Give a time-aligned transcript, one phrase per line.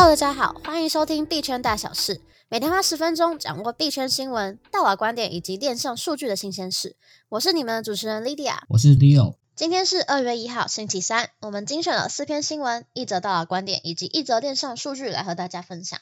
[0.00, 6.94] Hello，大家好，欢迎收听币圈大小事，每天花十分钟掌握币圈新闻、大佬观点以及链上数据的新鲜事。
[7.28, 9.34] 我是你们的主持人 Lydia，我是 Leo。
[9.56, 15.98] 今天是二月一号，星期三，我们精选了四篇新闻、一则大佬观点以及一则链上数据来和大家分享。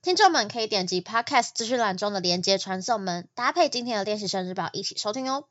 [0.00, 5.44] 听众们可以点击 Podcast 资讯栏中的连接传送门，搭配今天的练习生日报一起收听哦。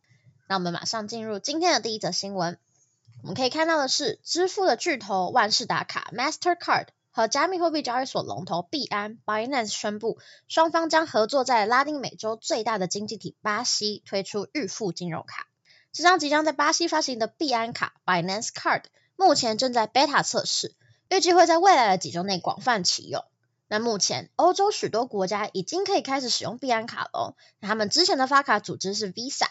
[0.50, 2.58] 那我们马上进入今天的第一则新闻。
[3.22, 10.18] 我们可以看到的是，支付的巨头万事达卡 （Mastercard） 和加密货币交易所龙头币安 （Binance） 宣布，
[10.48, 15.48] 双方将合作在拉丁美洲最大的经济体巴西推出预付金融卡。
[15.92, 20.76] 这张即将在巴西发行的币安卡 （Binance Card） 目前正在 Beta 测试，
[21.08, 23.24] 预计会在未来的几周内广泛启用。
[23.68, 27.36] 那目前，欧洲许多国家已经可以开始使用币安卡了。
[27.60, 29.46] 那他们之前的发卡组织是 Visa。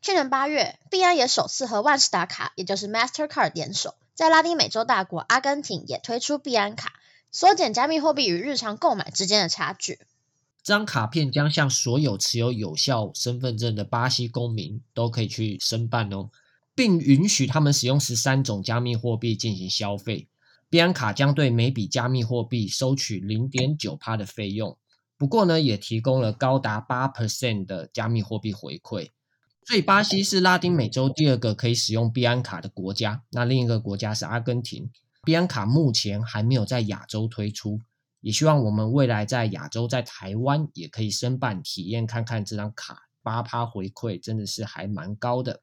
[0.00, 6.94] 去年八月，币安也首次和万事达卡，也就是 Mastercard 联手，在拉丁美洲大国阿根廷也推出币安卡，
[7.30, 10.00] 缩减加密货币与日常购买之间的差距。
[10.60, 16.30] 这张卡片将向所有持有有效身份证的巴西公民都可以去申办哦，
[16.74, 20.26] 并允许他们使用十三种加密货币进行消费。
[20.68, 24.76] 币安卡将对每笔加密货币收取零点九趴的费用，
[25.16, 29.10] 不过呢，也提供了高达八 percent 的加密货币回馈。
[29.68, 33.22] 所以，巴西是拉丁美洲第二个可以使用币安卡的国家。
[33.28, 34.90] 那另一个国家是阿根廷。
[35.24, 37.78] 币安卡目前还没有在亚洲推出，
[38.22, 43.10] 也希望我们未来在亚洲，在台湾也可以申办体验看看这张卡。
[43.22, 45.60] 八趴回馈真的是还蛮高的。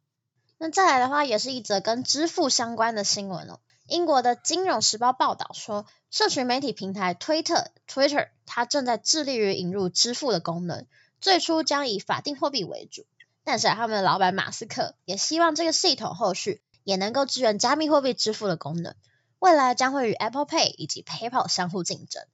[0.59, 3.59] 那再来的话，也是一则跟支付相关的新闻哦。
[3.87, 10.85] 英国的《金融时报》报道说，社群媒体平台推特 （Twitter） 它正在致力于引入支付的功能，
[11.19, 13.07] 最初将以法定货币为主。
[13.45, 18.95] 但是他们的老板马斯克也希望这个系统后续也能够支援加密货币支付的功能，
[19.39, 22.25] 未来将会与 Apple Pay 以及 PayPal 相互竞争。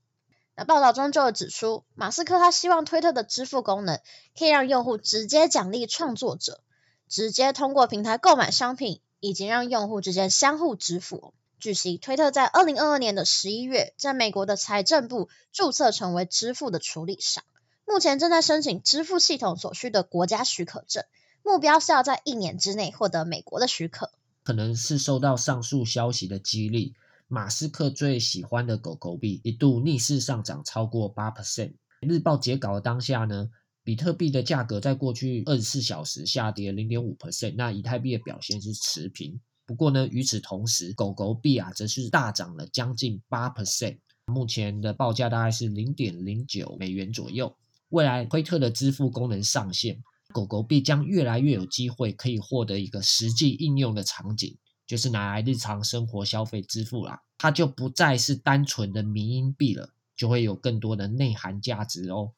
[0.55, 3.99] 那报道中就指出，马斯克他希望推特的支付功能
[4.37, 6.61] 可以让用户直接奖励创作者，
[7.07, 11.33] 直接通过平台购买商品，以及让用户之间相互支付。
[11.59, 17.43] 据悉，推特在二零二二年的十一月，在美国的财政部注册成为支付的处理商。
[17.91, 21.03] 目前正在申请支付系统所需的国家许可证，
[21.43, 24.13] 目标是要在一年之内获得美国的许可。
[24.43, 26.93] 可能是受到上述消息的激励，
[27.27, 31.73] 马斯克最喜欢的狗狗币一度逆势上涨超过八 percent。
[31.99, 33.49] 日报截稿的当下呢，
[33.83, 39.41] 比特币的价格在过去二十四小时下跌零点五 percent，那以太币的表现是持平。
[39.65, 47.53] 不过呢，与此同时，狗狗币啊则是大涨了将近八 percent，目前的报价大概是零点零九美元左右。
[47.91, 50.01] 未来推特的支付功能上线，
[50.33, 54.57] 狗狗币将越来越有机会可以获得一个实际应用的场景，
[54.87, 57.21] 就是拿来日常生活消费支付啦。
[57.37, 62.31] 它就不再是单纯的迷音币了，就会有更多的内涵价值哦。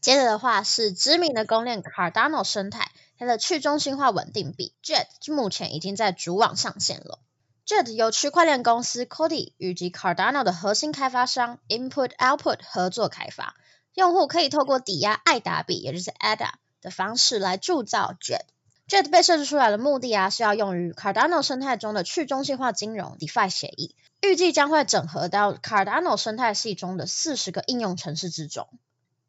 [0.00, 7.20] 接着的话是知名的公链 Cardano 生态，它的去中心化稳定币 Jet 目前已经在主网上线了。
[7.66, 13.54] Jet 由区块链公司 Cody 以及 Cardano 的核心开发商 Input Output 合作开发。
[13.94, 18.42] 用户可以透过抵押爱达币，也就是 ADA 的方式来铸造 Jet。
[18.88, 28.68] Jet 被设置出来的目的啊，是要用于 Cardano 生态中的去中心化金融 DeFi 协议，预计将会整合到 Cardano 生态系中的四十个应用程式之中。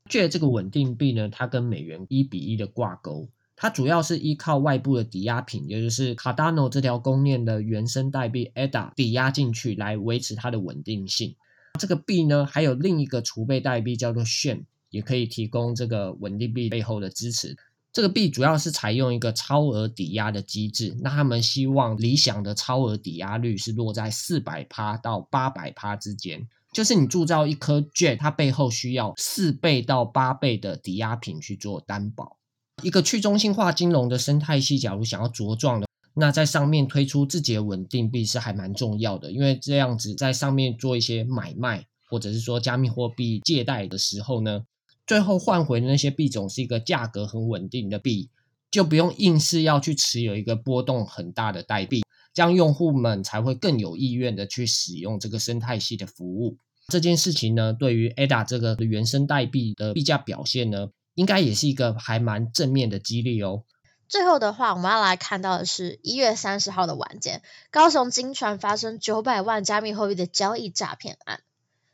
[0.10, 11.36] Jet 这个稳定币呢，它跟美元一比一的挂钩，它主要是依靠外部的抵押品，也就是 Cardano 这条公链的原生代币 ADA 抵押进去，来维持它的稳定性。
[11.80, 17.58] 这个币呢，还有另一个储备代币叫做 Shane，也可以提供这个稳定币背后的支持。
[17.94, 32.38] 这个币主要是采用一个超额抵押的机制，那他们希望理想的超额抵押率是落在四百趴到八百趴之间，就是你铸造一颗 Jet，它背后需要四倍到八倍的抵押品去做担保。
[32.82, 35.88] 一个去中心化金融的生态系，假如想要茁壮的。
[36.14, 44.66] 那在上面推出自己的稳定币是还蛮重要的，因为这样子在上面做一些买卖，或者是说加密货币借贷的时候呢，
[45.08, 48.30] 最后换回的那些币种是一个价格很稳定的币，
[48.70, 52.04] 就不用硬是要去持有一个波动很大的代币，
[52.34, 56.58] 这样用户们才会更有意愿的去使用这个生态系的服务。
[56.88, 63.64] 这件事情呢，对于 ADA 这个原生代币的币价表现呢，应该也是一个还蛮正面的激励哦。
[64.12, 71.40] 最后的话，我们要来看到的是一月三十号的晚间，高雄金传发生九百万加密货币的交易诈骗案。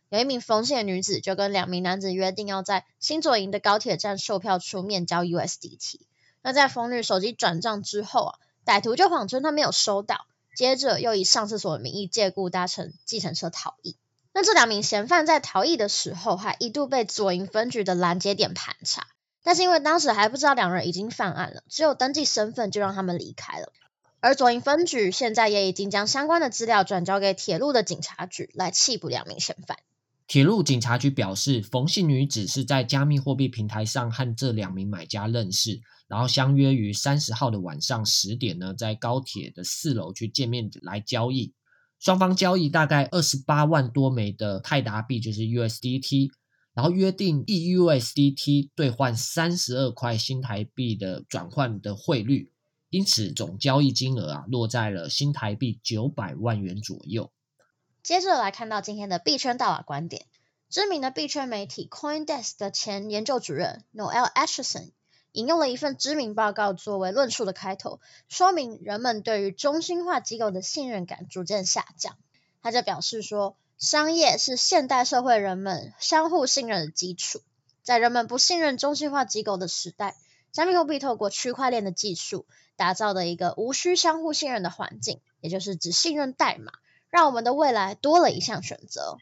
[0.10, 6.00] 有一名冯姓女子就跟两名男子约定要在新左营的高铁站售票处面交 USDT。
[6.42, 10.26] 那在冯女手机转账之后啊，歹徒就谎称他没有收到，
[10.56, 13.96] 接着又以上厕所的名义借故搭乘计程车逃逸。
[14.34, 19.06] 那这两名嫌犯在逃逸的时候，还一度被左营分局的拦截点盘查，
[19.48, 23.72] 但是因为当时还不知道两人已经犯案了，只有登记身份就让他们离开了。
[24.20, 29.78] 而左营分局现在也已经将相关的资料转交给铁路的警察局来缉捕两名嫌犯。
[30.28, 35.80] 铁路警察局表示，冯姓女子是在加密货币平台上和这两名买家认识，
[36.10, 41.54] 然后相约于三十号的晚上十点呢，在高铁的四楼去见面来交易。
[42.00, 46.32] 双方交易大概二十八万多枚的泰达币，就是 USDT，
[46.78, 52.52] 然后约定 E U S D T 兑换三十二块新台币的转换的汇率，
[52.92, 57.32] 因此总交易金额啊落在了新台币九百万元左右。
[58.04, 60.28] 接着来看到今天的币圈大佬观点，
[60.70, 64.92] 知名的币圈媒体 CoinDesk 的前研究主任 Noel Atchison。
[65.32, 72.18] 引用了一份知名报告作为论述的开头，说明人们对于中心化机构的信任感逐渐下降。
[72.62, 77.42] 他就表示说，商业是现代社会人们相互信任的基础。
[77.84, 80.16] 在人们不信任中心化机构的时代，
[80.52, 86.72] 加密货币透过区块链的技术，打造的一个无需相互信任的环境，也就是只信任代码，
[87.10, 89.18] 让我们的未来多了一项选择。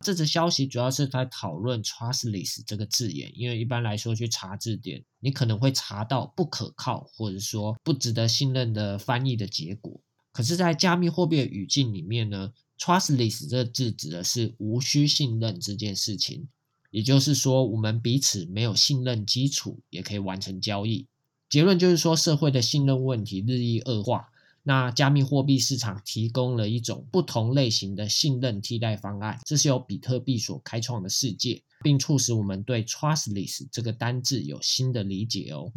[0.00, 10.00] 这则消息主要是在讨论 “trustless” 这个字眼，因为一般来说去查字典，你可能会查到不可靠或者说不值得信任的翻译的结果。
[10.32, 12.52] 可是，在加密货币的语境里面呢
[12.84, 16.48] ，“trustless” 这个字指的是无需信任这件事情，
[16.90, 21.06] 也就是说，我们彼此没有信任基础也可以完成交易。
[21.48, 24.28] 结论就是说，社会的信任问题日益恶化。
[24.66, 35.70] 那加密货币市场提供了一种不同类型的信任替代方案，这是由比特币所开创的世界，并促使我们对 trustless 这个单字有新的理解哦。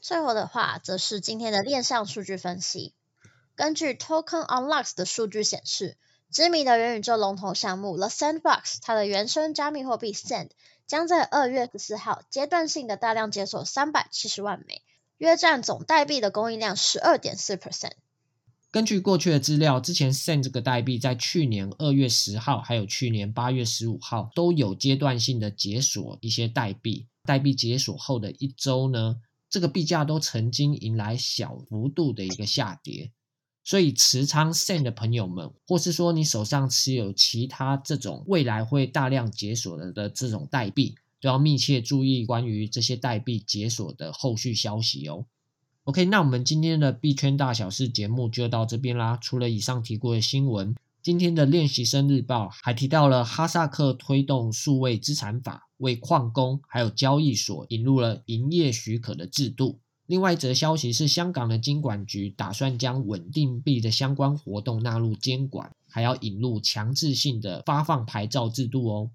[0.00, 2.94] 最后的话，则是今天的链上数据分析。
[3.54, 5.98] 根据 Token Unlocks 的数据显示，
[6.30, 10.50] 知名的元宇宙龙头项目 The Sandbox，它的原生加密货币 Sand
[10.86, 14.82] 将在二月十四号阶段性的大量解锁三百七十万枚。
[15.16, 17.92] 约占总代币的供应量十二点四 percent。
[18.70, 27.08] 根据过去的资料，之前 SAND 这个代币在去年二月十号，还有去年八月十五号都有阶段性的解锁一些代币。
[27.24, 29.16] 代币解锁后的一周呢，
[29.50, 33.10] 这个币价都曾经迎来小幅度的一个下跌。
[33.68, 40.94] 所以持仓 san 的朋友们，或是说你手上持有其他这种未来会大量解锁的的这种代币。
[41.20, 45.26] 都要密切注意关于这些代币解锁的后续消息哦。
[45.84, 49.18] OK，那我们今天的币圈大小事节目就到这边啦。
[49.20, 59.80] 除了以上提过的新闻，今天的练习生日报还提到了哈萨克推动数位资产法，为矿工还有交易所引入了营业许可的制度。
[60.08, 69.10] 另外一则消息是，香港的金管局打算将稳定币的相关活动纳入监管，还要引入强制性的发放牌照制度哦。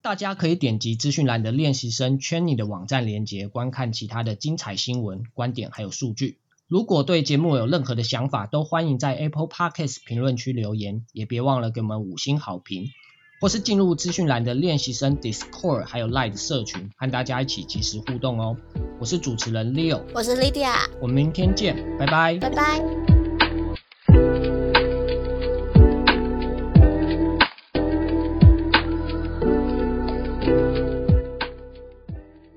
[0.00, 6.38] 大家可以点击资讯栏的练习生圈里的网站连接，观看其他的精彩新闻、观点还有数据。
[6.68, 12.88] 如果对节目有任何的想法，都欢迎在 Apple Podcast 评论区留言，也别忘了给我们五星好评，
[13.42, 18.56] 或是进入资讯栏的练习生 Discord 还有 Live 社群，和大家一起即时互动哦。
[19.00, 23.19] 我是主持人 Leo，我是 Lydia，我们明天见，拜拜，拜拜。